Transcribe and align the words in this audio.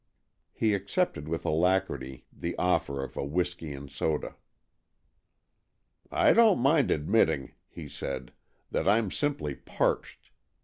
'"He 0.51 0.73
accepted 0.73 1.27
with 1.27 1.45
alacrity 1.45 2.25
the 2.33 2.57
offer 2.57 3.03
of 3.03 3.15
a 3.15 3.23
whisky 3.23 3.71
and 3.71 3.87
soda." 3.91 4.35
I 6.25 6.33
don't 6.33 6.57
mind 6.57 6.89
admit 6.89 7.27
ting," 7.27 7.53
he 7.67 7.87
said," 7.87 8.33
that 8.71 8.87
I'm 8.87 9.11
simply 9.11 9.53
parched. 9.53 10.31